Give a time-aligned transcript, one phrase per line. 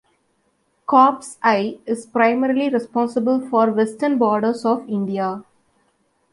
[0.87, 5.43] Corps I is primarily responsible for western borders of India.